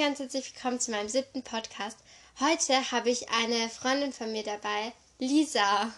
[0.00, 1.98] ganz herzlich willkommen zu meinem siebten Podcast.
[2.40, 5.92] Heute habe ich eine Freundin von mir dabei, Lisa.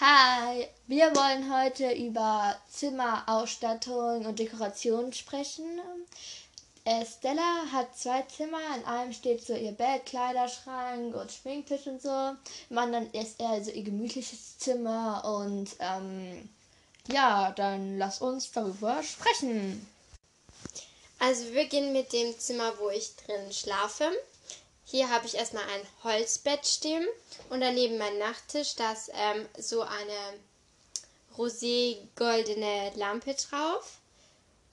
[0.00, 5.78] Hi, wir wollen heute über Zimmerausstattung und Dekoration sprechen.
[6.86, 12.00] Äh, Stella hat zwei Zimmer, in einem steht so ihr Bett, Kleiderschrank und Schminktisch und
[12.00, 12.30] so.
[12.70, 16.48] Im anderen ist eher so ihr gemütliches Zimmer und ähm,
[17.08, 19.86] ja, dann lass uns darüber sprechen.
[21.18, 24.10] Also wir beginnen mit dem Zimmer, wo ich drin schlafe.
[24.84, 27.06] Hier habe ich erstmal ein Holzbett stehen
[27.50, 30.38] und daneben mein Nachttisch, da ist ähm, so eine
[31.36, 33.98] rosé-goldene Lampe drauf.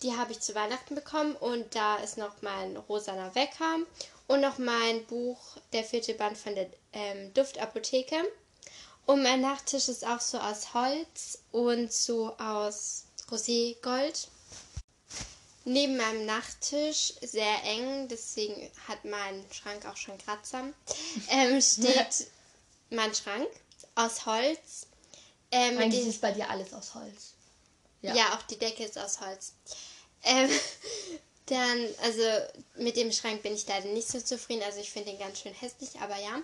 [0.03, 3.79] Die habe ich zu Weihnachten bekommen und da ist noch mein rosaner Wecker
[4.27, 5.39] und noch mein Buch,
[5.73, 8.17] der vierte Band von der ähm, Duftapotheke.
[9.05, 14.27] Und mein Nachttisch ist auch so aus Holz und so aus Roségold
[15.65, 20.65] neben meinem Nachttisch, sehr eng, deswegen hat mein Schrank auch schon Kratzer,
[21.29, 22.27] ähm, steht
[22.89, 23.47] mein Schrank
[23.95, 24.87] aus Holz.
[25.51, 27.33] Ähm, Eigentlich ist bei dir alles aus Holz.
[28.01, 28.15] Ja.
[28.15, 29.53] ja, auch die Decke ist aus Holz.
[30.23, 30.49] Ähm,
[31.45, 32.23] dann, also
[32.77, 34.63] mit dem Schrank bin ich leider nicht so zufrieden.
[34.63, 36.41] Also ich finde den ganz schön hässlich, aber ja.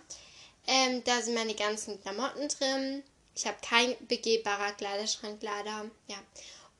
[0.67, 3.03] Ähm, da sind meine ganzen Klamotten drin.
[3.33, 5.85] Ich habe kein begehbarer Kleiderschrank leider.
[6.07, 6.17] Ja.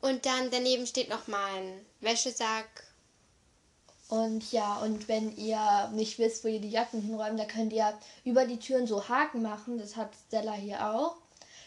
[0.01, 2.85] Und dann daneben steht noch mein Wäschesack.
[4.09, 7.97] Und ja, und wenn ihr nicht wisst, wo ihr die Jacken hinräumt, da könnt ihr
[8.23, 9.77] über die Türen so Haken machen.
[9.77, 11.15] Das hat Stella hier auch.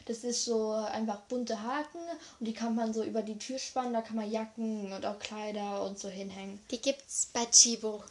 [0.06, 2.00] Das ist so einfach bunte Haken
[2.38, 3.92] und die kann man so über die Tür spannen.
[3.92, 6.58] Da kann man Jacken und auch Kleider und so hinhängen.
[6.70, 8.02] Die gibt's bei Chibo.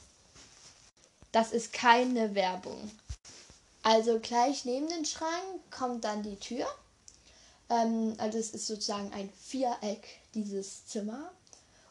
[1.31, 2.91] Das ist keine Werbung.
[3.81, 6.67] Also gleich neben den Schrank kommt dann die Tür.
[7.69, 11.31] Ähm, also es ist sozusagen ein Viereck, dieses Zimmer.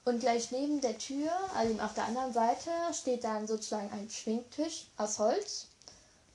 [0.05, 4.87] Und gleich neben der Tür, also auf der anderen Seite, steht dann sozusagen ein Schwingtisch
[4.97, 5.67] aus Holz.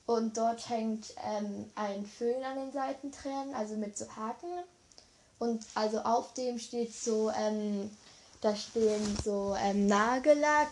[0.05, 4.63] Und dort hängt ähm, ein Föhn an den Seitentränen, also mit so Haken.
[5.39, 7.89] Und also auf dem steht so, ähm,
[8.41, 10.69] da stehen so ähm, Nagellack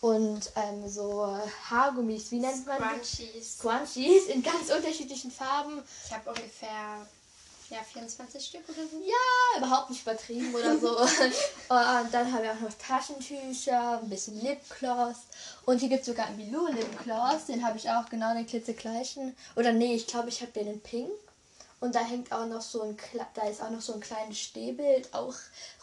[0.00, 1.26] und ähm, so
[1.68, 3.58] Haargummis, wie nennt man Scrunchies.
[3.58, 5.82] Scrunchies in ganz unterschiedlichen Farben.
[6.06, 7.06] Ich habe ungefähr
[7.70, 8.98] ja, 24 Stück oder so?
[9.00, 10.96] Ja, überhaupt nicht übertrieben oder so.
[10.98, 15.16] und dann haben wir auch noch Taschentücher, ein bisschen Lipgloss.
[15.64, 17.46] Und hier gibt es sogar einen Bilou Lipgloss.
[17.46, 19.36] Den habe ich auch genau den klitzegleichen.
[19.56, 21.10] Oder nee, ich glaube, ich habe den in Pink.
[21.80, 22.96] Und da hängt auch noch so ein,
[23.34, 25.34] da ist auch noch so ein kleines Stehbild, auch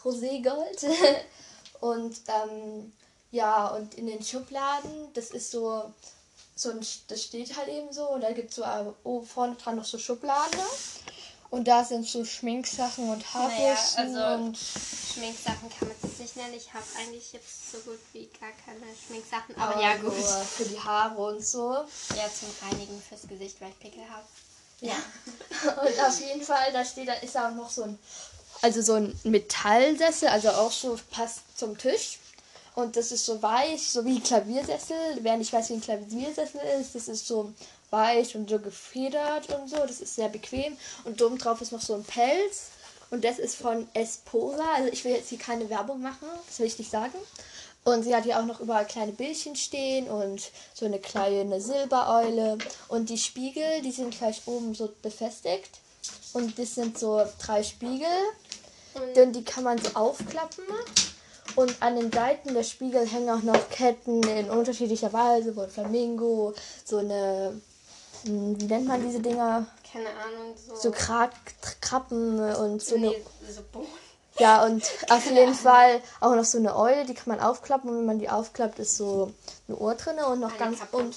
[0.02, 0.84] Roségold.
[1.80, 2.92] und ähm,
[3.30, 5.92] ja, und in den Schubladen, das ist so,
[6.56, 8.08] so ein, das steht halt eben so.
[8.10, 8.64] Und da gibt es so
[9.04, 10.60] oh, vorne dran noch so Schubladen.
[11.54, 16.34] Und da sind so Schminksachen und Haarbürsten naja, also und Schminksachen kann man es nicht
[16.34, 16.54] nennen.
[16.54, 19.54] Ich habe eigentlich jetzt so gut wie gar keine Schminksachen.
[19.56, 20.14] Aber, aber ja gut.
[20.14, 21.70] Für die Haare und so.
[21.70, 24.24] Ja, zum Reinigen fürs Gesicht, weil ich Pickel habe.
[24.80, 24.96] Ja.
[25.80, 28.00] und auf jeden Fall, da steht, da ist auch noch so ein,
[28.60, 32.18] also so ein Metallsessel, also auch so passt zum Tisch.
[32.74, 34.96] Und das ist so weich, so wie ein Klaviersessel.
[35.20, 37.52] Wer nicht weiß, wie ein Klaviersessel ist, das ist so
[37.94, 39.76] weich und so gefedert und so.
[39.76, 40.76] Das ist sehr bequem.
[41.04, 42.70] Und oben drauf ist noch so ein Pelz.
[43.10, 44.64] Und das ist von Esposa.
[44.74, 47.14] Also ich will jetzt hier keine Werbung machen, das will ich nicht sagen.
[47.84, 52.58] Und sie hat hier auch noch überall kleine Bildchen stehen und so eine kleine Silbereule.
[52.88, 55.70] Und die Spiegel, die sind gleich oben so befestigt.
[56.32, 58.08] Und das sind so drei Spiegel.
[59.14, 60.64] Denn die kann man so aufklappen.
[61.56, 66.54] Und an den Seiten der Spiegel hängen auch noch Ketten in unterschiedlicher Weise, wo Flamingo,
[66.84, 67.60] so eine
[68.24, 69.66] wie nennt man diese Dinger?
[69.90, 70.54] Keine Ahnung.
[70.56, 71.30] So, so Kra
[71.80, 73.52] Krabben und so nee, eine.
[73.52, 73.62] So
[74.38, 77.98] ja, und auf jeden Fall auch noch so eine Eule, die kann man aufklappen und
[77.98, 79.32] wenn man die aufklappt, ist so
[79.68, 81.04] eine Ohr drin und noch eine ganz kaputte.
[81.04, 81.14] Und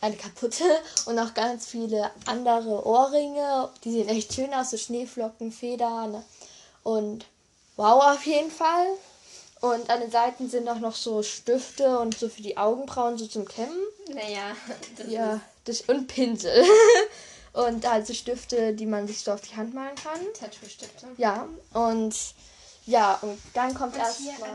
[0.00, 0.64] eine kaputte
[1.06, 3.70] und noch ganz viele andere Ohrringe.
[3.84, 6.22] Die sehen echt schön aus, so Schneeflocken, Federn
[6.82, 7.26] und
[7.76, 8.86] wow auf jeden Fall.
[9.60, 13.26] Und an den Seiten sind auch noch so Stifte und so für die Augenbrauen so
[13.26, 13.78] zum Kämmen.
[14.08, 14.56] Naja,
[14.96, 15.34] das ja.
[15.34, 16.64] ist das, und Pinsel.
[17.52, 20.20] und also Stifte, die man sich so auf die Hand malen kann.
[20.38, 21.06] Tattoo-Stifte.
[21.16, 22.14] Ja, und
[22.84, 24.50] ja, und dann kommt erst hier mal,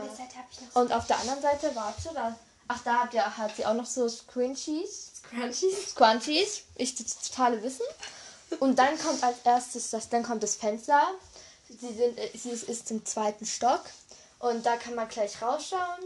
[0.74, 2.38] Und auf der anderen Seite, warte, da,
[2.68, 5.12] ach, da hat, ja, hat sie auch noch so Scrunchies.
[5.16, 5.90] Scrunchies?
[5.90, 6.62] Scrunchies.
[6.76, 7.86] Ich das totale Wissen.
[8.60, 11.02] Und dann kommt als erstes das, dann kommt das Fenster.
[11.68, 13.82] Sie sind, äh, sie ist, ist im zweiten Stock.
[14.38, 16.02] Und da kann man gleich rausschauen.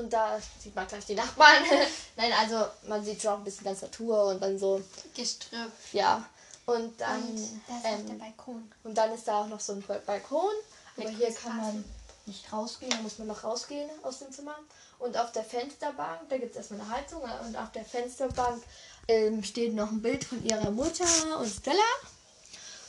[0.00, 1.62] Und da sieht man gleich die Nachbarn.
[2.16, 4.80] Nein, also man sieht schon auch ein bisschen ganz Natur und dann so.
[5.14, 5.70] Gestrüpp.
[5.92, 6.26] Ja.
[6.64, 7.22] Und dann.
[7.22, 8.72] Und da ist ähm, der Balkon.
[8.82, 10.54] Und dann ist da auch noch so ein Balkon.
[10.96, 11.84] Aber hier kann man.
[12.24, 14.56] nicht rausgehen, da muss man noch rausgehen aus dem Zimmer.
[14.98, 18.62] Und auf der Fensterbank, da gibt es erstmal eine Heizung und auf der Fensterbank
[19.08, 21.04] ähm, steht noch ein Bild von ihrer Mutter
[21.38, 21.78] und Stella.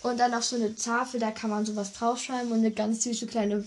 [0.04, 3.28] Und dann auf so eine Tafel, da kann man sowas draufschreiben und eine ganz süße
[3.28, 3.66] kleine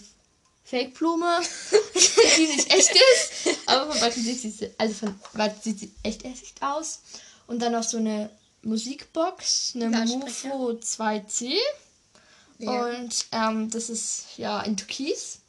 [0.65, 1.41] Fake-Blume,
[2.37, 3.59] die nicht echt ist.
[3.67, 7.01] Aber von weitem sieht sie, also von weitem sieht sie echt echt aus.
[7.47, 8.31] Und dann noch so eine
[8.63, 9.91] Musikbox, eine.
[9.91, 11.59] Mufo 2C.
[12.59, 12.87] Ja.
[12.87, 15.41] Und ähm, das ist ja in Türkis.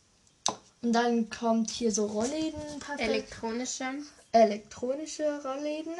[0.81, 2.61] Und dann kommt hier so Rollläden,
[2.97, 3.85] Elektronische.
[4.31, 5.93] elektronische Rollläden.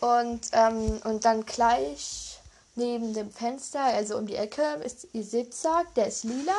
[0.00, 2.38] Und, ähm, und dann gleich
[2.74, 6.52] neben dem Fenster, also um die Ecke, ist ihr Sitzsack, der ist lila.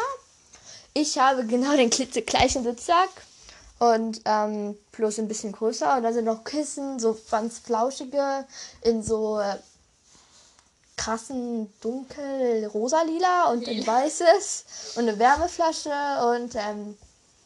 [0.94, 3.10] Ich habe genau den klitzegleichen Sitzsack
[3.80, 5.98] und ähm, bloß ein bisschen größer.
[5.98, 8.46] Und da sind noch Kissen, so ganz flauschige,
[8.82, 9.56] in so äh,
[10.98, 14.66] krassen dunkel rosa-lila und in weißes
[14.96, 15.92] und eine Wärmeflasche
[16.34, 16.98] und ähm,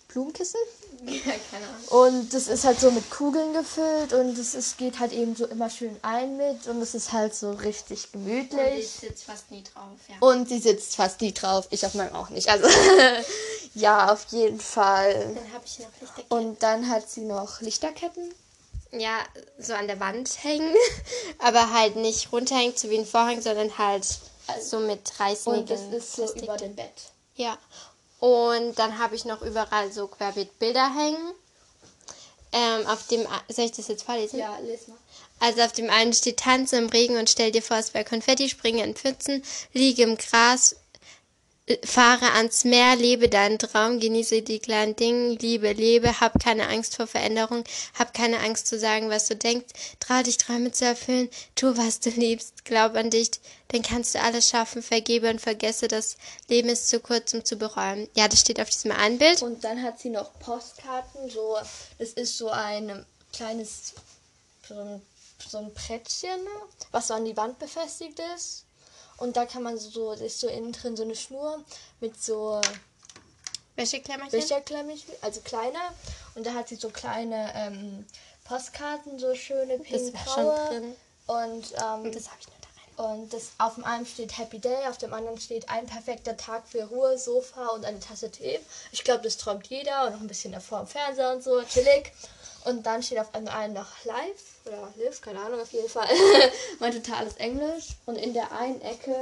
[0.07, 0.59] Blumenkissen.
[1.25, 2.09] Ja, keine Ahnung.
[2.09, 5.45] Und das ist halt so mit Kugeln gefüllt und es ist, geht halt eben so
[5.45, 8.89] immer schön ein mit und es ist halt so richtig Und ich gemütlich.
[8.89, 10.15] sitze fast nie drauf, ja.
[10.19, 11.67] Und sie sitzt fast nie drauf.
[11.71, 12.49] Ich auf meinem auch nicht.
[12.49, 12.67] Also
[13.75, 15.33] ja, auf jeden Fall.
[15.35, 16.37] Dann habe ich noch Lichterketten.
[16.37, 18.33] Und dann hat sie noch Lichterketten.
[18.91, 19.17] ja,
[19.59, 20.73] so an der Wand hängen.
[21.39, 24.05] Aber halt nicht runterhängt, so wie ein Vorhang, sondern halt
[24.61, 25.61] so mit Reißnägeln.
[25.61, 27.11] Und das ist so über dem Bett.
[27.35, 27.57] Ja.
[28.23, 31.33] Und dann habe ich noch überall so querbeet Bilder hängen.
[32.53, 34.39] Ähm, auf dem, soll ich das jetzt vorlesen?
[34.39, 34.95] Ja, les mal.
[35.41, 38.47] Also auf dem einen steht Tanze im Regen und stell dir vor, es wäre Konfetti,
[38.47, 39.43] springe in Pfützen,
[39.73, 40.77] liege im Gras,
[41.85, 46.97] fahre ans Meer, lebe deinen Traum, genieße die kleinen Dinge, liebe, lebe, hab keine Angst
[46.97, 47.63] vor Veränderung,
[47.97, 52.01] hab keine Angst zu sagen, was du denkst, trau dich Träume zu erfüllen, tu, was
[52.01, 53.31] du liebst, glaub an dich,
[53.69, 56.17] dann kannst du alles schaffen, vergebe und vergesse, das
[56.49, 58.09] Leben ist zu kurz, um zu bereuen.
[58.13, 59.41] Ja, das steht auf diesem einen Bild.
[59.41, 61.29] Und dann hat sie noch Postkarten.
[61.29, 61.57] So,
[61.97, 63.93] das ist so ein kleines,
[64.67, 65.01] so ein,
[65.47, 66.41] so ein Brettchen,
[66.91, 68.65] was so an die Wand befestigt ist.
[69.17, 71.63] Und da kann man so, ist so innen drin so eine Schnur
[71.99, 72.59] mit so
[73.75, 74.39] Wäscheklemmerchen?
[74.39, 75.79] Wäscherklemmichen, also kleine.
[76.35, 78.05] Und da hat sie so kleine ähm,
[78.43, 80.95] Postkarten, so schöne Das war schon drin.
[81.27, 83.21] Und, ähm, Und das habe ich nur da rein.
[83.21, 86.67] und das auf dem einen steht Happy Day, auf dem anderen steht ein perfekter Tag
[86.67, 88.59] für Ruhe, Sofa und eine Tasse Tee.
[88.91, 92.11] Ich glaube, das träumt jeder und noch ein bisschen davor im Fernseher und so, chillig.
[92.65, 96.07] Und dann steht auf einen noch Live oder Live, keine Ahnung, auf jeden Fall.
[96.79, 97.89] mein totales Englisch.
[98.05, 99.15] Und in der einen Ecke,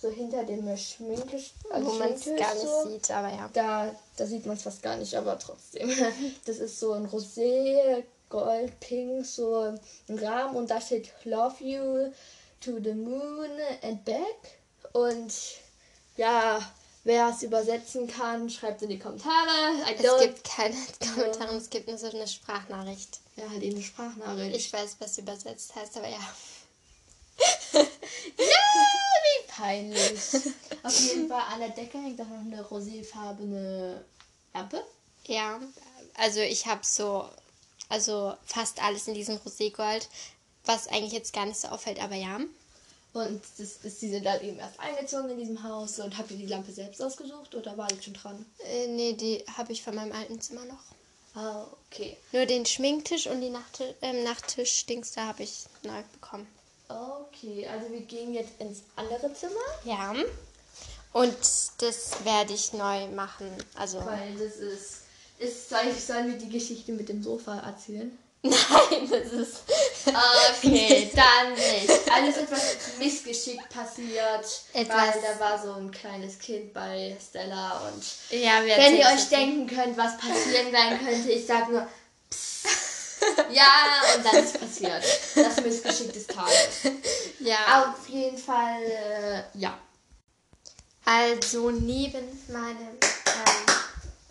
[0.00, 1.40] so hinter dem Schminke,
[1.70, 3.50] also Wo man es gar nicht so, sieht, aber ja.
[3.52, 5.90] da, da sieht man es fast gar nicht, aber trotzdem.
[6.46, 9.76] Das ist so ein Rosé, Gold, Pink, so
[10.08, 12.12] ein Rahmen und da steht Love You
[12.60, 13.50] to the Moon
[13.82, 14.58] and Back.
[14.92, 15.32] Und
[16.16, 16.60] ja,
[17.04, 19.76] wer es übersetzen kann, schreibt in die Kommentare.
[19.94, 20.76] Es gibt keine
[21.14, 23.20] Kommentare, es gibt nur so eine Sprachnachricht.
[23.36, 24.56] ja, halt eben eine Sprachnachricht.
[24.56, 26.18] Ich weiß, was übersetzt heißt, aber ja.
[29.24, 30.20] wie peinlich.
[30.82, 34.04] Auf jeden Fall an der Decke hängt auch noch eine roséfarbene
[34.52, 34.82] Lampe.
[35.26, 35.60] Ja,
[36.14, 37.28] also ich habe so,
[37.88, 40.08] also fast alles in diesem Roségold,
[40.64, 42.38] was eigentlich jetzt gar nicht so auffällt, aber ja.
[43.14, 46.00] Und das ist sie sind dann eben erst eingezogen in diesem Haus.
[46.00, 48.44] Und habt ihr die Lampe selbst ausgesucht oder war die schon dran?
[48.58, 50.82] Äh, nee, die habe ich von meinem alten Zimmer noch.
[51.36, 52.16] Ah, okay.
[52.32, 56.46] Nur den Schminktisch und die Nachttisch, ähm, Nachttisch-Dings, da habe ich neu bekommen.
[56.88, 59.54] Okay, also wir gehen jetzt ins andere Zimmer.
[59.84, 60.14] Ja.
[61.12, 61.36] Und
[61.78, 63.46] das werde ich neu machen.
[63.74, 64.04] Also.
[64.04, 65.02] Weil das ist.
[65.38, 68.16] ist soll ich, sollen wir die Geschichte mit dem Sofa erzählen?
[68.44, 69.56] Nein, das ist.
[70.62, 72.12] Okay, dann nicht.
[72.12, 74.44] Alles etwas missgeschickt passiert.
[74.74, 79.06] Etwas- Weil da war so ein kleines Kind bei Stella und Ja, wir Wenn ihr
[79.06, 81.86] euch denken könnt, was passieren sein könnte, ich sag nur
[82.30, 82.66] Psst.
[83.50, 83.66] Ja,
[84.14, 85.02] und dann ist passiert.
[85.34, 86.92] Das Missgeschick des Tages.
[87.40, 87.86] Ja.
[87.94, 89.78] Auf jeden Fall, äh, ja.
[91.06, 92.76] Also neben meinem.
[93.00, 93.74] Ähm,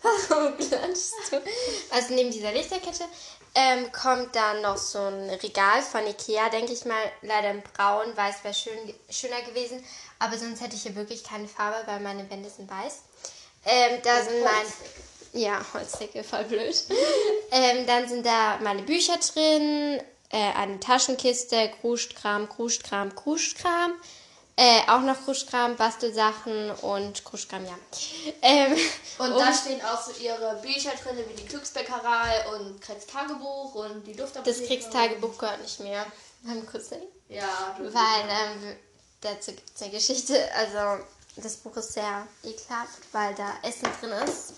[0.28, 1.42] warum klatschst du?
[1.90, 3.04] Also neben dieser Lichterkette
[3.54, 7.02] ähm, kommt dann noch so ein Regal von Ikea, denke ich mal.
[7.22, 9.84] Leider in braun, weiß wäre schön, schöner gewesen.
[10.18, 13.02] Aber sonst hätte ich hier wirklich keine Farbe, weil meine Wände sind weiß.
[13.66, 15.40] Ähm, da sind mein.
[15.40, 16.84] Ja, Holzdecke, voll blöd.
[17.50, 23.94] ähm, dann sind da meine Bücher drin, äh, eine Taschenkiste, Krustkram, Krustkram, Krustkram.
[24.56, 27.74] Äh, auch noch Kruschkram, Bastelsachen und Kruschkram, ja.
[28.40, 28.76] Ähm,
[29.18, 34.06] Und da stehen auch so ihre Bücher drin, wie die Glücksbäckerei und Kretz Tagebuch und
[34.06, 34.58] die Duftapotheke.
[34.60, 36.06] das Kriegstagebuch gehört nicht mehr.
[36.42, 37.02] Beim Cousin.
[37.28, 38.76] Ja, du Weil ähm,
[39.22, 40.38] dazu gibt es eine Geschichte.
[40.54, 41.04] Also,
[41.36, 44.52] das Buch ist sehr ekelhaft, weil da Essen drin ist.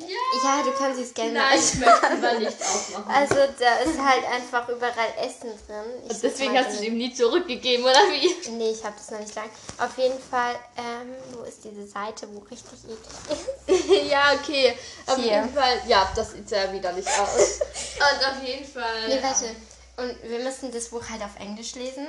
[0.00, 3.04] Ja, du kannst es gerne Nein, ich möchte lieber nicht aufmachen.
[3.14, 6.02] Also da ist halt einfach überall Essen drin.
[6.04, 8.50] Ich Und deswegen hast du es ihm nie zurückgegeben, oder wie?
[8.50, 9.50] Nee, ich habe das noch nicht lang.
[9.78, 14.10] Auf jeden Fall, ähm, wo ist diese Seite, wo richtig eklig ist?
[14.10, 14.78] ja, okay.
[15.06, 15.32] Auf Hier.
[15.32, 17.60] jeden Fall, ja, das sieht sehr widerlich aus.
[17.96, 19.08] Und auf jeden Fall.
[19.08, 19.54] Nee, warte.
[19.96, 22.06] Und wir müssen das Buch halt auf Englisch lesen.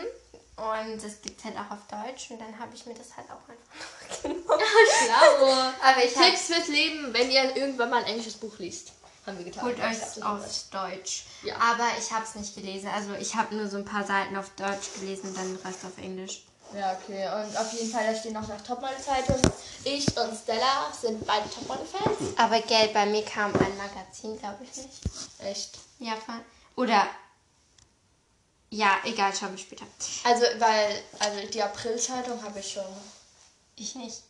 [0.60, 2.32] Und das gibt's halt auch auf Deutsch.
[2.32, 4.64] Und dann habe ich mir das halt auch einfach genommen.
[5.06, 5.48] Schlau.
[5.90, 8.92] Aber ich Tipps fürs Leben, wenn ihr irgendwann mal ein englisches Buch liest.
[9.26, 9.64] Haben wir getan.
[9.64, 11.26] holt euch auf Deutsch.
[11.44, 11.56] Ja.
[11.58, 12.90] Aber ich habe es nicht gelesen.
[12.94, 15.86] Also ich habe nur so ein paar Seiten auf Deutsch gelesen und dann den Rest
[15.86, 16.44] auf Englisch.
[16.74, 17.26] Ja, okay.
[17.28, 19.42] Und auf jeden Fall, da stehen noch nach Topmodel-Zeitung.
[19.84, 22.38] Ich und Stella sind beide Topmodel-Fans.
[22.38, 25.02] Aber Geld, bei mir kam ein Magazin, glaube ich nicht.
[25.40, 25.78] Echt.
[26.00, 26.42] Ja, von-
[26.76, 27.08] oder.
[28.72, 29.86] Ja, egal, schauen wir später.
[30.24, 32.86] Also, weil, also die April-Zeitung habe ich schon.
[33.76, 34.22] Ich nicht.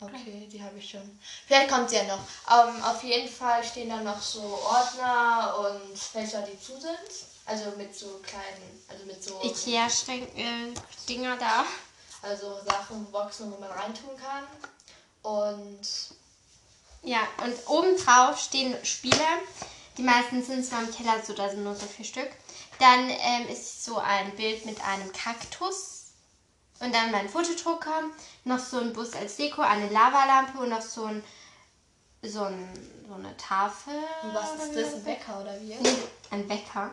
[0.00, 1.18] Okay, die habe ich schon.
[1.46, 2.20] Vielleicht kommt sie ja noch.
[2.50, 6.98] Ähm, auf jeden Fall stehen da noch so Ordner und Fächer, die zu sind.
[7.46, 11.64] Also mit so kleinen, also mit so Ikea-Dinger da.
[12.22, 14.44] also Sachen, Boxen, wo man reintun kann.
[15.22, 15.80] Und
[17.02, 19.24] Ja, und obendrauf stehen Spiele.
[19.98, 22.30] Die meisten sind zwar im Keller, so da sind nur so vier Stück.
[22.78, 26.12] Dann ähm, ist so ein Bild mit einem Kaktus.
[26.80, 28.02] Und dann mein Fotodrucker.
[28.44, 31.22] Noch so ein Bus als Deko, eine Lavalampe und noch so ein
[32.28, 32.68] so, ein,
[33.08, 33.94] so eine Tafel.
[34.32, 34.94] was oder ist das?
[34.94, 35.74] Ein Wecker oder wie?
[35.74, 35.96] Nee,
[36.30, 36.90] ein Wecker.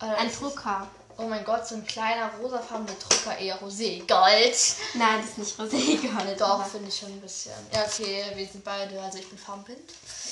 [0.00, 0.88] Oder Ein Drucker.
[1.18, 3.98] Oh mein Gott, so ein kleiner rosafarbener Drucker, eher rosé.
[4.06, 4.56] Gold.
[4.94, 6.40] Nein, das ist nicht rosé geholt.
[6.40, 7.52] Doch, finde ich schon ein bisschen.
[7.72, 9.80] Ja, okay, wir sind beide, also ich bin farbenblind.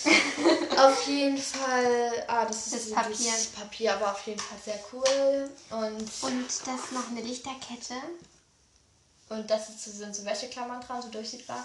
[0.79, 3.17] auf jeden Fall, ah, das ist Das Papier.
[3.17, 5.51] dieses Papier, aber auf jeden Fall sehr cool.
[5.71, 7.95] Und, Und das ist noch eine Lichterkette.
[9.29, 11.61] und das ist, so- sind so Wäscheklammern dran, so durchsichtbare.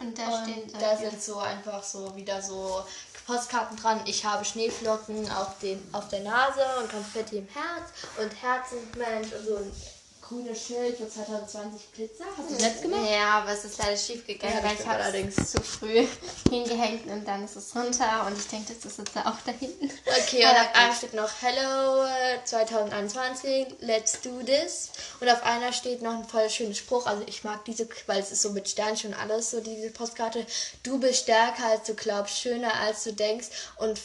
[0.00, 2.82] Und da Und da sind so einfach so wieder so
[3.26, 4.00] Postkarten dran.
[4.06, 9.46] Ich habe Schneeflocken auf, den, auf der Nase und Konfetti im Herz und Herzensmensch und
[9.46, 9.58] so
[10.30, 12.24] ein grünes Schild für 2020 Glitzer.
[12.36, 13.00] Hast du das selbst gemacht?
[13.10, 15.50] Ja, aber es ist leider schief gegangen, Ja, weil ich habe allerdings.
[15.50, 16.06] zu früh
[16.50, 19.90] hingehängt und dann ist es runter und ich denke, das ist jetzt auch da hinten.
[20.06, 24.90] Okay, und auf einem steht noch Hello äh, 2021, let's do this.
[25.20, 27.06] Und auf einer steht noch ein voll schöner Spruch.
[27.06, 30.46] Also ich mag diese, weil es ist so mit Sternchen und alles, so diese Postkarte.
[30.82, 33.98] Du bist stärker als du glaubst, schöner als du denkst und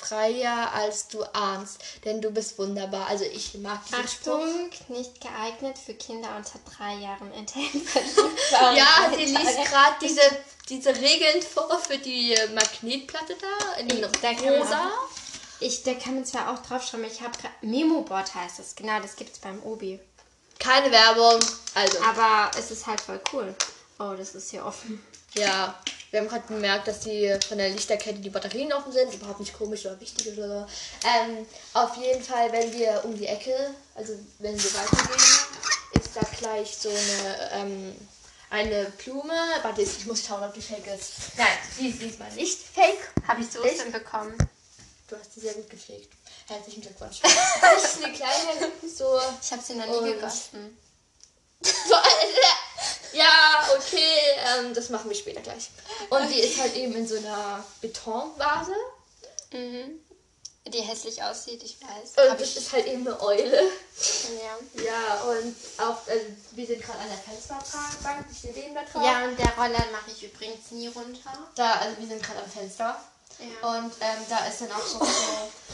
[0.00, 3.06] freier als du ahnst, denn du bist wunderbar.
[3.08, 4.40] Also ich mag diesen Spruch.
[4.40, 7.68] Achtung, nicht geeignet für Kinder unter drei Jahren enthält.
[8.50, 10.20] Ja, sie liest gerade diese,
[10.68, 14.86] diese Regeln vor für die äh, Magnetplatte da in Da kann man rosa.
[14.88, 15.08] auch-
[15.60, 17.32] Ich, da kann man zwar auch draufschreiben, ich habe.
[17.62, 20.00] Memo-Board heißt es, genau, das gibt es beim Obi.
[20.58, 21.38] Keine Werbung.
[21.74, 21.98] Also.
[22.02, 23.54] Aber es ist halt voll cool.
[23.98, 25.04] Oh, das ist hier offen.
[25.34, 25.78] Ja,
[26.10, 29.14] wir haben gerade bemerkt, dass die von der Lichterkette die Batterien offen sind.
[29.14, 30.66] Überhaupt nicht komisch oder wichtig oder so.
[31.06, 33.54] Ähm, auf jeden Fall, wenn wir um die Ecke,
[33.94, 35.20] also wenn wir weitergehen,
[35.92, 37.96] ist da gleich so eine, ähm,
[38.50, 39.34] eine Blume.
[39.62, 41.12] Warte, ich muss schauen, ob die fake ist.
[41.36, 41.46] Nein,
[41.78, 43.12] die ist diesmal nicht fake.
[43.28, 43.92] Habe ich so Echt?
[43.92, 44.36] Bekommen.
[45.06, 46.12] Du hast sie sehr gut gepflegt.
[46.48, 47.20] Herzlichen Glückwunsch.
[47.60, 49.20] das ist eine kleine, so.
[49.40, 50.76] Ich habe sie noch nie gegossen.
[53.12, 55.70] Ja, okay, ähm, das machen wir später gleich.
[56.10, 58.74] Und die ist halt eben in so einer Betonvase.
[59.52, 60.00] Mhm.
[60.66, 62.22] Die hässlich aussieht, ich weiß.
[62.24, 63.60] Und Hab das ich, ist halt eben eine Eule.
[63.60, 64.82] ja.
[64.84, 69.02] Ja, und auch, also wir sind gerade an der Fensterbank, ich stehe neben da drauf.
[69.04, 71.32] ja, und der Roller mache ich übrigens nie runter.
[71.56, 73.00] Da, also wir sind gerade am Fenster.
[73.38, 73.68] Ja.
[73.70, 75.04] Und ähm, da ist dann auch so, so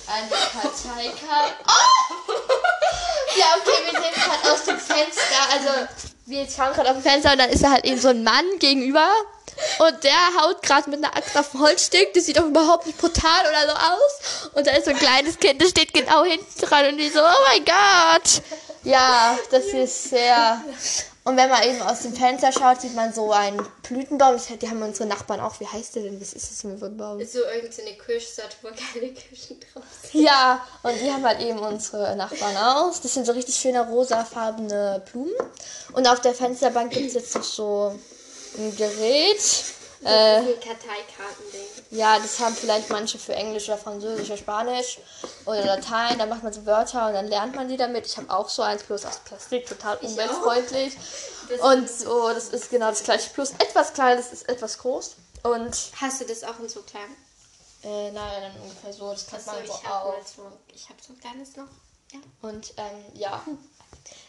[0.07, 1.55] eine Karteikarte.
[1.67, 2.26] Oh!
[3.39, 5.37] Ja, okay, wir sehen gerade aus dem Fenster.
[5.53, 5.89] Also,
[6.27, 8.45] wir schauen gerade auf dem Fenster und dann ist da halt eben so ein Mann
[8.59, 9.09] gegenüber.
[9.79, 12.13] Und der haut gerade mit einer Axt auf ein Holzstück.
[12.15, 14.51] Das sieht doch überhaupt nicht brutal oder so aus.
[14.55, 17.21] Und da ist so ein kleines Kind, das steht genau hinten dran und die so,
[17.21, 18.43] oh mein Gott.
[18.85, 20.63] Ja, das ist sehr.
[21.27, 24.37] Und wenn man eben aus dem Fenster schaut, sieht man so einen Blütenbaum.
[24.61, 25.59] Die haben unsere Nachbarn auch.
[25.59, 26.21] Wie heißt der denn?
[26.21, 27.19] Was ist das für ein Baum?
[27.27, 30.23] So irgendeine Kirschsorte, wo keine Kirschen drauf sind.
[30.23, 33.01] Ja, und die haben halt eben unsere Nachbarn aus.
[33.01, 35.35] Das sind so richtig schöne rosafarbene Blumen.
[35.95, 37.99] Und auf der Fensterbank gibt es jetzt noch so
[38.57, 39.41] ein Gerät.
[40.05, 41.56] Äh, Karteikartending.
[41.91, 44.99] Ja, das haben vielleicht manche für Englisch oder Französisch oder Spanisch
[45.45, 46.19] oder Latein.
[46.19, 48.07] Da macht man so Wörter und dann lernt man die damit.
[48.07, 50.97] Ich habe auch so eins, bloß aus Plastik, total umweltfreundlich.
[51.63, 53.31] Und so, das ist genau das gleiche.
[53.31, 55.17] Plus etwas klein, das ist etwas groß.
[55.45, 57.17] Und Hast du das auch in so klein?
[57.87, 59.11] äh, nein, dann ungefähr so.
[59.13, 60.27] Das kann man ich so habe auch.
[60.27, 61.69] so, ich habe so ein kleines noch.
[62.13, 62.19] Ja.
[62.43, 63.43] Und ähm, ja.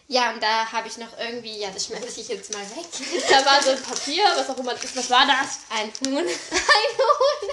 [0.09, 2.85] Ja, und da habe ich noch irgendwie, ja, das schmeiße ich jetzt mal weg.
[3.29, 4.95] Da war so ein Papier, was auch immer das ist.
[4.95, 5.59] Was war das?
[5.69, 6.25] Ein Huhn.
[6.25, 7.49] Ein Huhn.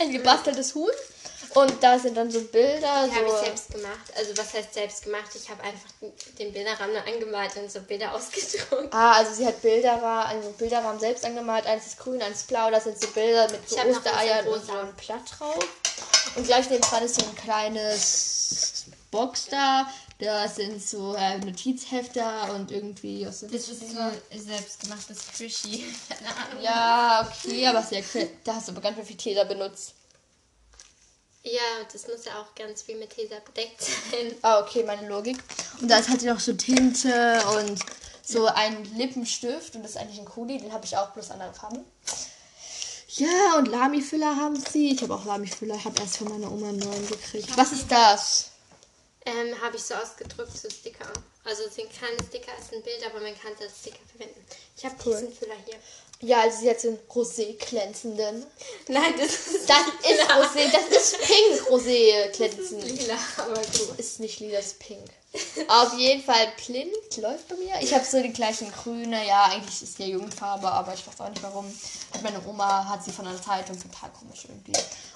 [0.00, 0.90] Ein gebasteltes Huhn.
[1.54, 3.06] Und da sind dann so Bilder.
[3.06, 4.12] Die so habe ich selbst gemacht.
[4.16, 5.30] Also was heißt selbst gemacht?
[5.34, 5.88] Ich habe einfach
[6.38, 8.92] den Bilderrahmen nur angemalt und so Bilder ausgedruckt.
[8.92, 11.66] Ah, also sie hat Bilderrahmen, also Bilderrahmen selbst angemalt.
[11.66, 12.70] Eins ist grün, eins ist blau.
[12.70, 14.82] Das sind so Bilder mit so Ostereiern und so rosa.
[14.82, 15.66] ein Blatt drauf.
[16.36, 19.90] Und gleich nebenan ist so ein kleines Box da.
[20.20, 25.84] Da sind so äh, Notizhefter und irgendwie was Das ist so selbstgemachtes Squishy.
[26.08, 26.62] Keine Ahnung.
[26.62, 28.28] Ja, okay, aber sehr cool.
[28.44, 29.94] Da hast du aber ganz viel Tesa benutzt.
[31.42, 31.60] Ja,
[31.90, 34.34] das muss ja auch ganz viel mit Tesa bedeckt sein.
[34.42, 35.38] Ah, okay, meine Logik.
[35.80, 37.78] Und da hat sie noch so Tinte und
[38.22, 39.74] so ein Lippenstift.
[39.74, 41.82] Und das ist eigentlich ein Kuli, den habe ich auch bloß andere Farben.
[43.08, 44.92] Ja, und Lami-Füller haben sie.
[44.92, 45.76] Ich habe auch Lami-Füller.
[45.76, 47.56] Ich habe erst von meiner Oma einen neuen gekriegt.
[47.56, 48.49] Was ist das?
[49.26, 51.06] Ähm, habe ich so ausgedruckt zu Sticker.
[51.44, 53.98] Also es sind keine Sticker, es ist ein Bild, aber man kann es als Sticker
[54.10, 54.44] verwenden.
[54.76, 55.12] Ich habe Cool.
[55.12, 55.76] diesen Füller hier.
[56.22, 58.46] Ja, also sie hat so einen rosé-glänzenden.
[58.88, 62.82] Nein, das ist Das ist rosé, das ist pink rosé-glänzend.
[62.84, 63.98] lila, aber gut.
[63.98, 65.08] Ist nicht lila, ist pink.
[65.68, 67.74] Auf jeden Fall blind läuft bei mir.
[67.80, 69.24] Ich habe so die gleichen grüne.
[69.26, 71.66] Ja, eigentlich ist die ja Jugendfarbe, aber ich weiß auch nicht warum.
[71.66, 74.72] Und meine Oma hat sie von einer Zeitung total komisch irgendwie.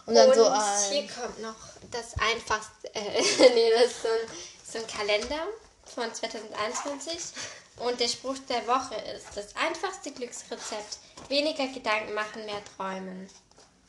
[0.07, 1.09] Und dann Und so hier ein.
[1.09, 1.57] kommt noch
[1.91, 3.23] das einfachste, äh,
[3.55, 4.29] nee, das ist so ein,
[4.73, 5.43] so ein Kalender
[5.85, 7.19] von 2021.
[7.79, 13.29] Und der Spruch der Woche ist, das einfachste Glücksrezept, weniger Gedanken machen, mehr träumen.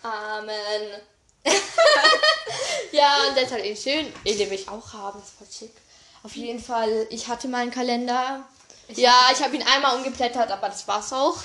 [0.01, 1.01] Amen.
[2.91, 4.11] ja, und das ist halt eben schön.
[4.25, 5.84] Den will ich auch haben, das ist voll schick.
[6.25, 8.43] Auf jeden Fall, ich hatte meinen Kalender.
[8.89, 11.37] ja, ich habe ihn einmal umgeblättert, aber das war's auch.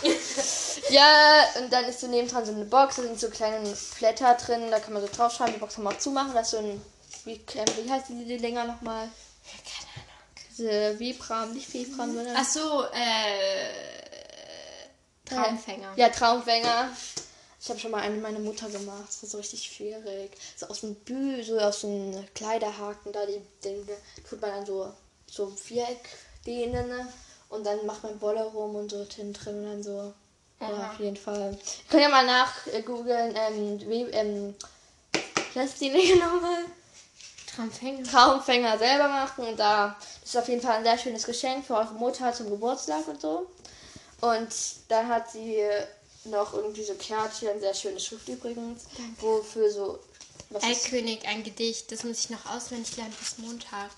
[0.88, 4.70] ja, und dann ist so nebendran so eine Box, da sind so kleine Blätter drin,
[4.70, 6.80] da kann man so draufschreiben, die Box kann man auch zumachen, da ist so ein,
[7.26, 9.10] wie, ähm, wie heißt die Dinger nochmal?
[9.66, 10.48] Keine Ahnung.
[10.48, 12.34] Diese Vibram, nicht Vibram, sondern...
[12.38, 13.68] Ach so, äh,
[15.26, 15.92] Traumfänger.
[15.96, 16.88] Ja, Traumfänger.
[17.62, 19.08] Ich habe schon mal einen mit meiner Mutter gemacht.
[19.08, 20.30] Das war so richtig schwierig.
[20.56, 23.86] So aus dem Bü, so aus dem Kleiderhaken da, die, den
[24.28, 24.92] tut man dann so,
[25.30, 26.08] so ein Viereck
[26.46, 27.06] dehnen ne?
[27.50, 30.12] und dann macht man Wolle rum und so hinten drin und dann so.
[30.60, 31.56] Ja, auf jeden Fall.
[31.62, 34.54] Ich kann ja mal nach äh, googeln, ähm, wie, ähm,
[35.54, 36.64] ist die nochmal?
[37.46, 38.04] Traumfänger.
[38.04, 41.74] Traumfänger selber machen und da das ist auf jeden Fall ein sehr schönes Geschenk für
[41.74, 43.46] eure Mutter zum Geburtstag und so.
[44.20, 44.48] Und
[44.88, 45.64] dann hat sie
[46.24, 48.82] noch irgendwie so Kärtchen, sehr schöne Schrift übrigens,
[49.20, 49.98] wofür so
[50.50, 53.90] was Eikönig, ein Gedicht, das muss ich noch auswendig lernen bis Montag.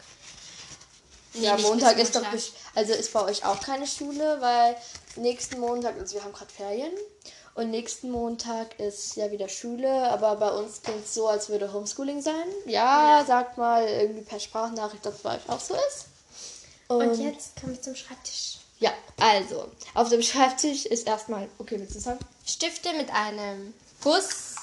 [1.35, 2.39] Nee, ja, Montag ist doch Montag.
[2.39, 4.77] bes- also ist bei euch auch keine Schule, weil
[5.17, 6.93] nächsten Montag, also wir haben gerade Ferien
[7.55, 11.73] und nächsten Montag ist ja wieder Schule, aber bei uns klingt es so, als würde
[11.73, 12.45] Homeschooling sein.
[12.67, 13.25] Ja, Ja.
[13.25, 16.07] sagt mal irgendwie per Sprachnachricht, dass es bei euch auch so ist.
[16.89, 18.59] Und jetzt kommen wir zum Schreibtisch.
[18.83, 22.19] Ja, also, auf dem Schreibtisch ist erstmal, okay, willst du sagen?
[22.45, 24.57] Stifte mit einem Guss.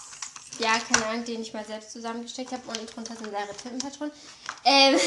[0.59, 2.61] Ja, keine Ahnung, den ich mal selbst zusammengesteckt habe.
[2.67, 4.11] Unten drunter sind leere Tintenpatronen.
[4.65, 4.99] Ähm,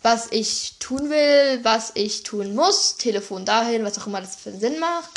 [0.01, 4.49] was ich tun will, was ich tun muss, Telefon dahin, was auch immer das für
[4.49, 5.09] einen Sinn macht.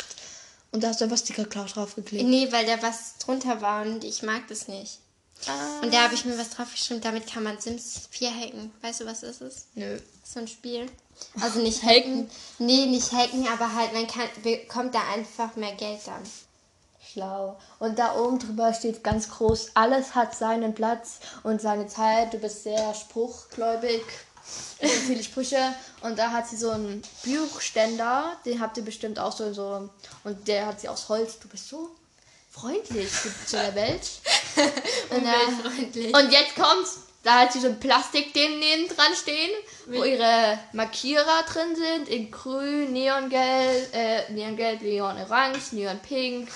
[0.73, 2.27] Und da hast du einfach Sticker Cloud draufgeklebt.
[2.27, 4.97] Nee, weil da was drunter war und ich mag das nicht.
[5.47, 5.81] Ah.
[5.81, 8.71] Und da habe ich mir was draufgeschrieben, damit kann man Sims 4 hacken.
[8.81, 9.67] Weißt du, was das ist?
[9.75, 9.99] Nö.
[10.23, 10.87] So ein Spiel.
[11.39, 12.29] Also nicht hacken.
[12.57, 16.23] Nee, nicht hacken, aber halt man kann, bekommt da einfach mehr Geld dann.
[17.11, 17.59] Schlau.
[17.77, 22.33] Und da oben drüber steht ganz groß, alles hat seinen Platz und seine Zeit.
[22.33, 24.01] Du bist sehr spruchgläubig.
[24.81, 25.73] Und viele Sprüche.
[26.01, 29.89] Und da hat sie so einen Buchständer, den habt ihr bestimmt auch so, so.
[30.23, 31.39] Und der hat sie aus Holz.
[31.39, 31.89] Du bist so
[32.51, 33.09] freundlich
[33.47, 34.01] zu der Welt.
[35.09, 36.15] Und, Umweltfreundlich.
[36.15, 36.99] und jetzt kommt's.
[37.23, 39.49] Da hat sie so ein Plastikding neben dran stehen,
[39.87, 42.09] wo ihre Markierer drin sind.
[42.09, 46.49] In grün, neongelb, äh, neongelb, neonorange, neonpink,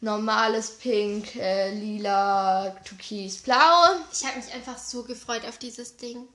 [0.00, 4.00] normales Pink, äh, lila, türkis, blau.
[4.12, 6.26] Ich habe mich einfach so gefreut auf dieses Ding.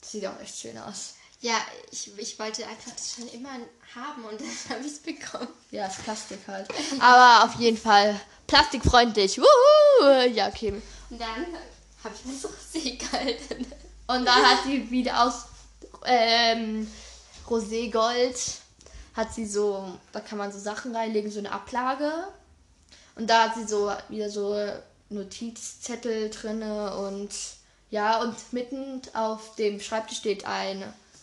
[0.00, 1.14] Das sieht auch echt schön aus.
[1.42, 1.54] Ja,
[1.90, 3.50] ich, ich wollte einfach das schon immer
[3.94, 5.48] haben und dann habe ich es bekommen.
[5.70, 6.68] Ja, ist Plastik halt.
[7.00, 9.38] Aber auf jeden Fall plastikfreundlich.
[9.38, 10.28] Wuhu!
[10.32, 10.80] Ja, okay.
[11.08, 11.46] Und dann
[12.04, 13.66] habe ich mir so Rosé gehalten.
[14.06, 15.44] Und dann hat sie wieder aus
[16.04, 16.90] ähm,
[17.48, 18.58] Roségold,
[19.14, 22.10] hat sie so, da kann man so Sachen reinlegen, so eine Ablage.
[23.14, 24.56] Und da hat sie so wieder so
[25.10, 27.30] Notizzettel drinne und
[27.90, 30.82] ja, und mitten auf dem Schreibtisch steht ein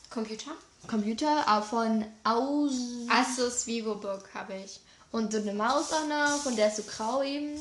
[0.10, 0.52] Computer?
[0.88, 2.72] Computer auch von aus
[3.10, 4.80] Asus VivoBook habe ich.
[5.12, 7.60] und so eine Maus auch noch und der ist so grau eben.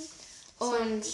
[0.59, 1.05] Und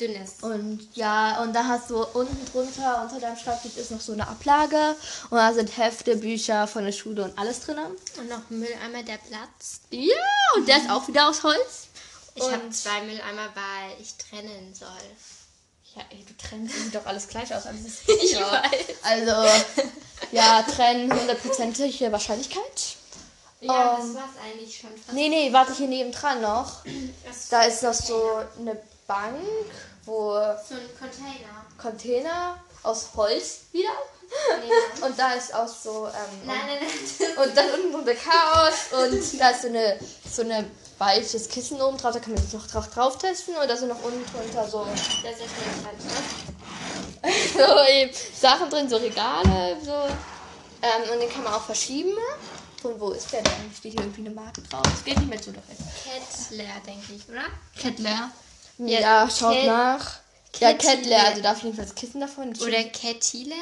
[0.00, 0.36] dünnes.
[0.40, 4.26] Und ja, und da hast du unten drunter, unter deinem Schreibtisch ist noch so eine
[4.26, 4.96] Ablage.
[5.30, 7.78] Und da sind Hefte, Bücher von der Schule und alles drin.
[8.18, 9.82] Und noch ein Mülleimer, der platzt.
[9.90, 10.14] Ja,
[10.56, 11.88] und der ist auch wieder aus Holz.
[12.34, 14.88] Ich habe zwei Mülleimer, weil ich trennen soll.
[15.94, 17.66] Ja, ey, du trennst, sieht doch alles gleich aus.
[17.66, 18.40] Alles ist Ich ja.
[18.40, 18.96] weiß.
[19.02, 19.64] Also,
[20.32, 22.96] ja, trennen, hundertprozentige Wahrscheinlichkeit.
[23.60, 25.12] Ja, Ähm, das war's eigentlich schon fast.
[25.12, 26.84] Nee, nee, warte hier nebendran noch.
[27.50, 28.76] Da ist noch so eine
[29.06, 29.36] Bank,
[30.04, 31.64] wo so ein Container.
[31.78, 33.88] Container aus Holz wieder.
[35.02, 36.78] Und da ist auch so, ähm, Nein, nein,
[37.18, 37.48] nein.
[37.48, 39.98] Und dann unten drunter Chaos und da ist so eine
[40.30, 40.64] so eine
[40.98, 43.88] weiches Kissen oben drauf, da kann man jetzt noch drauf, drauf testen und da sind
[43.88, 45.96] noch unten drunter so, Das ist ja schnell dran,
[47.24, 47.32] ne?
[47.54, 49.92] so eben Sachen drin, so Regale, so.
[50.82, 52.12] Ähm, und den kann man auch verschieben.
[52.82, 53.70] Und wo ist der denn?
[53.76, 54.82] Steht hier irgendwie eine Marke drauf?
[54.84, 55.68] Das geht nicht mehr zu direkt.
[56.04, 57.44] Kettler, denke ich, oder?
[57.78, 58.30] Kettler.
[58.78, 60.12] Ja, Ja, schaut Ket- nach.
[60.58, 60.94] Ja, Kettler.
[60.94, 62.54] Kettler, also da auf jeden Fall das Kissen davon.
[62.60, 63.54] Oder Kettler?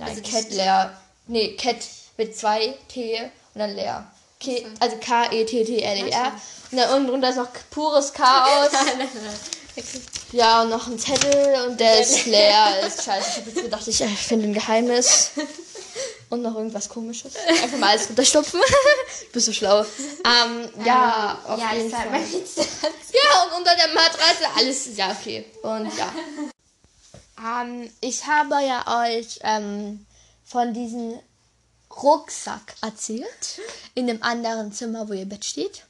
[0.00, 1.00] Nein, Also das- Kettler.
[1.26, 1.76] Nee, Ket
[2.16, 3.20] mit zwei T
[3.54, 4.10] und dann leer.
[4.40, 6.32] K also K-E-T-T-L-E-R.
[6.72, 8.70] Und dann unten drunter ist noch pures Chaos.
[10.32, 12.80] Ja, und noch ein Zettel und der ist leer.
[12.86, 13.30] Ist scheiße.
[13.30, 15.30] Ich habe jetzt gedacht, ich äh, finde ein Geheimnis.
[16.28, 17.34] Und noch irgendwas komisches.
[17.48, 18.60] Einfach mal alles runterstopfen.
[19.26, 19.80] du bist so schlau.
[19.80, 22.04] Ähm, ja, auf ja, jeden Fall.
[22.04, 24.96] Ja, und unter der Matratze alles.
[24.96, 25.46] Ja, okay.
[25.62, 26.12] Und ja.
[27.40, 30.06] Ähm, ich habe ja euch ähm,
[30.44, 31.18] von diesem
[32.02, 33.60] Rucksack erzählt.
[33.94, 35.84] In dem anderen Zimmer, wo ihr Bett steht.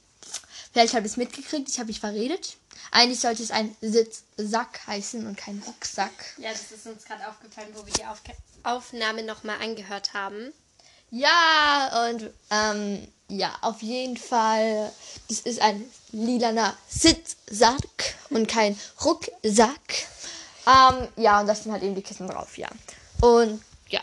[0.71, 2.57] Vielleicht habt ihr es mitgekriegt, ich habe mich verredet.
[2.91, 6.11] Eigentlich sollte es ein Sitzsack heißen und kein Rucksack.
[6.37, 8.33] Ja, das ist uns gerade aufgefallen, wo wir die Aufge
[8.63, 10.53] Aufnahme nochmal angehört haben.
[11.09, 14.91] Ja, und ähm, ja, auf jeden Fall.
[15.29, 20.07] Das ist ein lilaner Sitzsack und kein Rucksack.
[20.67, 22.69] Ähm, ja, und da sind halt eben die Kissen drauf, ja.
[23.21, 24.01] Und ja.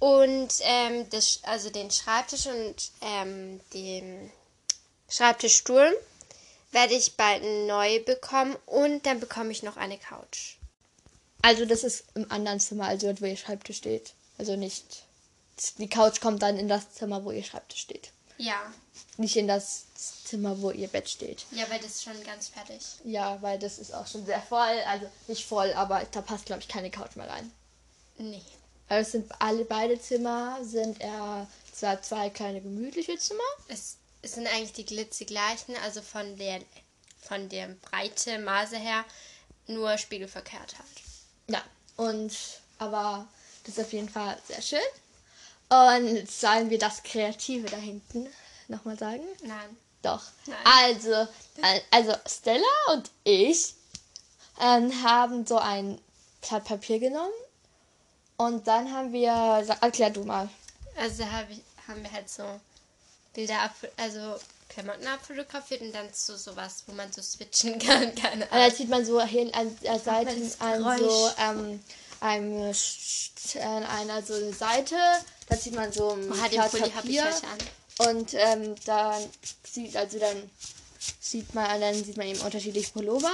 [0.00, 4.30] Und ähm, das, also den Schreibtisch und ähm, den
[5.08, 5.96] Schreibtischstuhl
[6.72, 10.56] werde ich bald neu bekommen und dann bekomme ich noch eine Couch.
[11.40, 14.14] Also das ist im anderen Zimmer, also dort, wo ihr Schreibtisch steht.
[14.38, 15.04] Also nicht.
[15.78, 18.10] Die Couch kommt dann in das Zimmer, wo ihr Schreibtisch steht.
[18.38, 18.72] Ja.
[19.16, 19.84] Nicht in das
[20.24, 21.46] Zimmer, wo ihr Bett steht.
[21.52, 22.82] Ja, weil das ist schon ganz fertig.
[23.04, 24.80] Ja, weil das ist auch schon sehr voll.
[24.88, 27.50] Also nicht voll, aber da passt, glaube ich, keine Couch mehr rein.
[28.18, 28.42] Nee.
[28.88, 33.42] Also es sind alle beide Zimmer sind eher zwar zwei kleine gemütliche Zimmer.
[33.68, 36.60] Es, es sind eigentlich die Glitze gleichen, also von der
[37.20, 39.04] von der Breite, Maße her,
[39.66, 41.02] nur spiegelverkehrt halt.
[41.48, 41.62] Ja.
[41.96, 42.36] Und
[42.78, 43.26] aber
[43.64, 44.80] das ist auf jeden Fall sehr schön.
[45.68, 48.28] Und sollen wir das Kreative da hinten
[48.68, 49.22] nochmal sagen?
[49.42, 49.76] Nein.
[50.02, 50.22] Doch.
[50.46, 50.58] Nein.
[50.64, 51.26] Also,
[51.90, 53.74] also Stella und ich
[54.60, 55.98] ähm, haben so ein
[56.46, 57.32] Blatt Papier genommen
[58.36, 60.48] Und dann haben wir, sag- erklär du mal.
[60.96, 62.44] Also hab ich, haben wir halt so
[63.32, 64.36] Bilder, ab, also
[64.68, 68.14] Klamotten abfotografiert und dann so sowas, wo man so switchen kann.
[68.14, 68.68] Keine Und Ahnung.
[68.68, 71.82] da sieht man so hin an der Seite an so ähm,
[72.24, 72.74] einem,
[73.88, 74.96] einer so eine Seite.
[75.48, 77.32] Da sieht man so ein den Blatt Pulli Papier.
[77.98, 79.22] Und ähm, dann
[79.70, 80.50] sieht also dann
[81.20, 83.30] sieht man dann sieht man eben unterschiedliche Pullover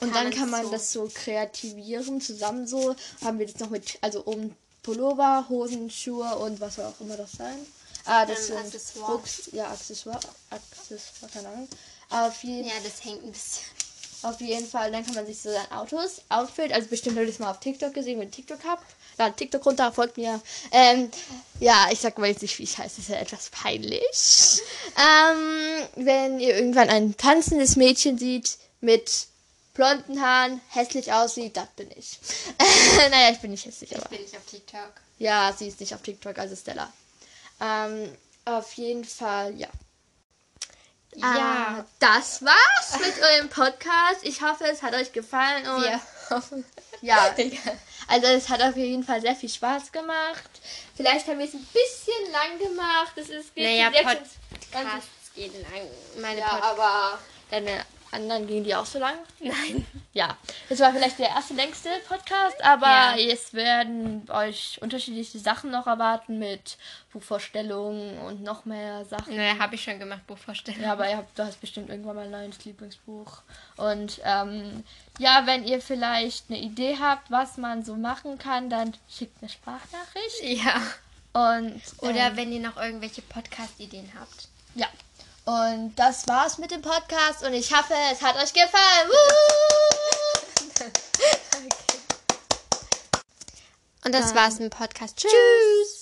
[0.00, 3.98] und dann kann man so- das so kreativieren zusammen so haben wir das noch mit
[4.00, 7.58] also um Pullover Hosen Schuhe und was soll auch immer das sein
[8.06, 9.12] ah das Ähm, sind Accessoire.
[9.12, 11.68] Rucks, ja Accessoire Accessoire keine Ahnung
[12.10, 13.64] auf jeden Ja, das hängt ein bisschen.
[14.22, 17.32] Auf jeden Fall, dann kann man sich so sein Autos Outfit, also bestimmt habt ihr
[17.32, 18.84] das mal auf TikTok gesehen, wenn ihr TikTok habt.
[19.16, 20.40] Dann TikTok runter, folgt mir.
[20.72, 21.10] Ähm,
[21.58, 24.60] ja, ich sag mal jetzt nicht, wie ich heiße, ist ja etwas peinlich.
[24.96, 29.28] ähm, wenn ihr irgendwann ein tanzendes Mädchen sieht mit
[29.72, 32.18] blonden Haaren, hässlich aussieht, das bin ich.
[33.10, 34.08] naja, ich bin nicht hässlich, aber.
[34.08, 34.92] Bin ich auf TikTok.
[35.18, 36.92] Ja, sie ist nicht auf TikTok, also Stella.
[37.60, 38.10] Ähm,
[38.44, 39.68] auf jeden Fall, ja.
[41.22, 44.20] Ah, das war's mit eurem Podcast.
[44.22, 45.66] Ich hoffe, es hat euch gefallen.
[45.68, 46.00] Und Wir
[46.30, 46.64] hoffen.
[47.02, 47.34] ja,
[48.08, 50.50] also es hat auf jeden Fall sehr viel Spaß gemacht.
[50.96, 53.12] Vielleicht haben wir es ein bisschen lang gemacht.
[53.16, 54.36] Es ist geht Naja, Podcasts
[55.34, 55.82] gehen lang.
[56.20, 57.18] Meine ja, Pod aber
[57.50, 59.14] deine anderen gingen die auch so lang?
[59.40, 59.86] Nein.
[60.12, 60.36] Ja,
[60.68, 63.16] das war vielleicht der erste längste Podcast, aber Ja.
[63.18, 66.78] es werden euch unterschiedliche Sachen noch erwarten mit
[67.12, 69.36] Buchvorstellungen und noch mehr Sachen.
[69.36, 70.82] Naja, habe ich schon gemacht, Buchvorstellung.
[70.82, 73.42] Ja, aber ihr habt, du hast bestimmt irgendwann mal ein neues Lieblingsbuch.
[73.76, 74.84] Und ähm,
[75.18, 79.50] ja, wenn ihr vielleicht eine Idee habt, was man so machen kann, dann schickt eine
[79.50, 80.42] Sprachnachricht.
[80.42, 80.80] Ja.
[81.32, 84.48] Und Oder ähm, wenn ihr noch irgendwelche Podcast-Ideen habt.
[84.74, 84.86] ja.
[85.46, 89.08] Und das war's mit dem Podcast und ich hoffe, es hat euch gefallen.
[89.08, 89.14] Woo!
[94.04, 95.16] Und das war's im Podcast.
[95.16, 95.32] Tschüss.
[95.32, 95.96] Tschüss.